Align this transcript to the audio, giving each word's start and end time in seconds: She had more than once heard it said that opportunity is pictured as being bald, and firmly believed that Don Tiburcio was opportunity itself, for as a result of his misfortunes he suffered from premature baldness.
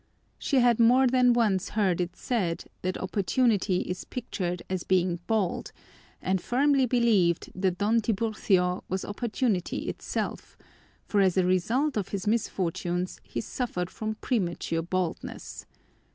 She 0.39 0.57
had 0.61 0.79
more 0.79 1.05
than 1.05 1.31
once 1.33 1.69
heard 1.69 2.01
it 2.01 2.15
said 2.15 2.63
that 2.81 2.97
opportunity 2.97 3.81
is 3.81 4.03
pictured 4.03 4.63
as 4.67 4.83
being 4.83 5.19
bald, 5.27 5.71
and 6.23 6.41
firmly 6.41 6.87
believed 6.87 7.51
that 7.53 7.77
Don 7.77 8.01
Tiburcio 8.01 8.83
was 8.89 9.05
opportunity 9.05 9.87
itself, 9.89 10.57
for 11.05 11.21
as 11.21 11.37
a 11.37 11.45
result 11.45 11.97
of 11.97 12.07
his 12.07 12.25
misfortunes 12.25 13.19
he 13.23 13.41
suffered 13.41 13.91
from 13.91 14.15
premature 14.21 14.81
baldness. 14.81 15.67